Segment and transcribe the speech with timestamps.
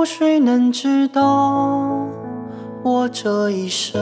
[0.00, 2.08] 有谁能知道
[2.82, 4.00] 我这一生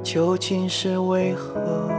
[0.00, 1.90] 究竟是为何？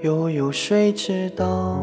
[0.00, 1.76] 又有谁知道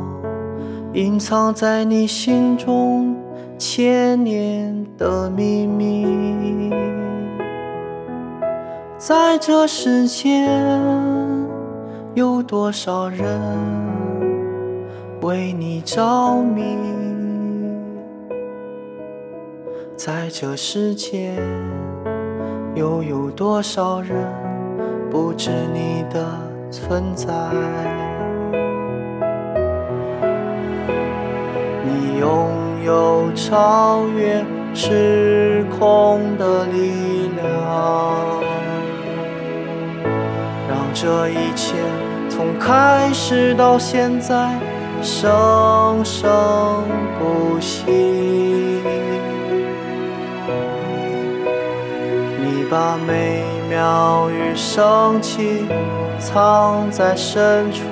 [0.94, 3.14] 隐藏在你心中
[3.58, 6.72] 千年的秘密？
[8.98, 10.50] 在这世间，
[12.14, 13.38] 有多少人
[15.22, 17.13] 为你着迷？
[19.96, 21.38] 在这世间，
[22.74, 24.28] 又有多少人
[25.12, 26.26] 不知你的
[26.72, 27.32] 存在？
[31.86, 32.50] 你拥
[32.84, 38.42] 有超越时空的力量，
[40.68, 41.76] 让这一切
[42.30, 44.60] 从开始到现在
[45.04, 46.84] 生生
[47.20, 47.84] 不息。
[52.64, 55.66] 你把美妙与生气
[56.18, 57.84] 藏在深处。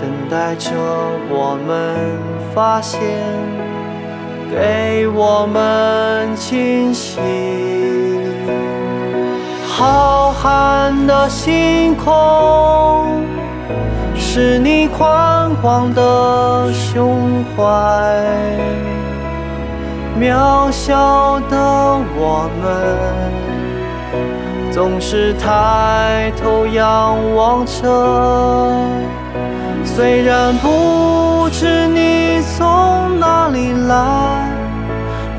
[0.00, 0.72] 等待着
[1.30, 2.18] 我们
[2.52, 3.00] 发现，
[4.50, 7.20] 给我们惊喜。
[9.68, 13.22] 浩瀚的星空，
[14.16, 18.95] 是你宽广的胸怀。
[20.18, 21.56] 渺小的
[22.16, 22.66] 我们，
[24.72, 28.72] 总是抬头仰望着。
[29.84, 34.48] 虽然不知你从哪里来，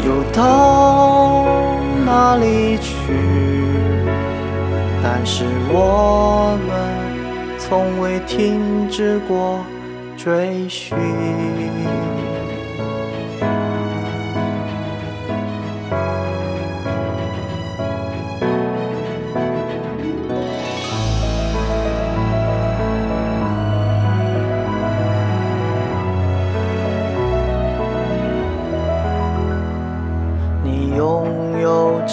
[0.05, 1.43] 又到
[2.05, 2.93] 哪里去，
[5.03, 6.71] 但是我们
[7.57, 9.59] 从未停止过
[10.15, 10.95] 追寻。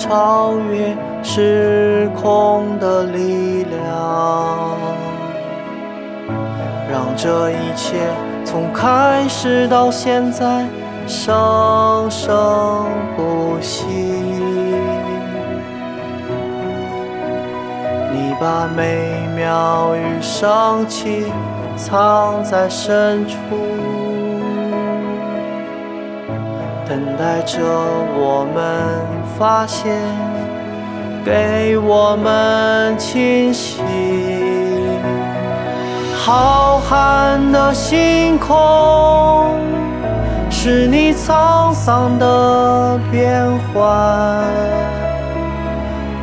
[0.06, 4.76] 超越时空的力量，
[6.92, 7.96] 让这一切
[8.44, 10.66] 从开始到现在
[11.06, 12.84] 生生
[13.16, 13.86] 不息。
[18.12, 21.32] 你把美妙与生气
[21.76, 23.36] 藏在深处。
[26.94, 27.58] 等待着
[28.16, 28.62] 我们
[29.36, 29.96] 发现，
[31.24, 33.82] 给我们惊喜。
[36.16, 39.58] 浩瀚的星空，
[40.48, 44.44] 是你沧桑的变幻。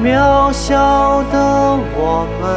[0.02, 2.48] 渺小的我们，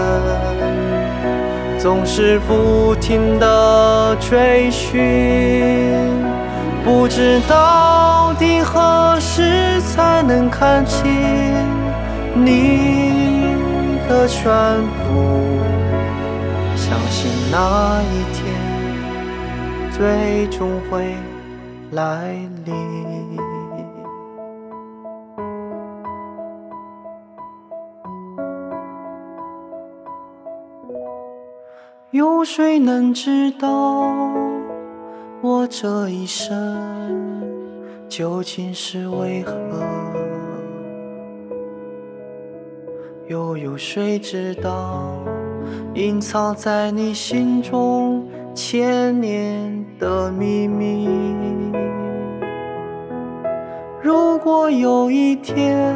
[1.80, 5.02] 总是不停地追寻。
[6.84, 11.10] 不知到底何时才能看清
[12.34, 13.56] 你
[14.06, 14.52] 的全
[15.02, 15.64] 部？
[16.76, 18.44] 相信那一天
[19.90, 21.16] 最终会
[21.92, 22.36] 来
[22.66, 22.74] 临。
[32.10, 34.43] 有谁能知道？
[35.46, 36.74] 我这一生
[38.08, 39.54] 究竟是为何？
[43.28, 45.22] 又有谁知道
[45.92, 51.10] 隐藏在你心中千年的秘密？
[54.00, 55.94] 如果有一天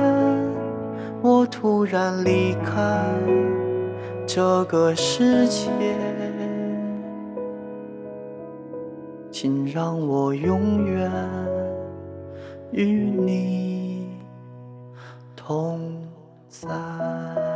[1.23, 3.03] 我突然离开
[4.27, 5.71] 这个世界，
[9.41, 11.09] 请让我永远
[12.73, 14.19] 与你
[15.37, 15.97] 同
[16.49, 17.48] 在。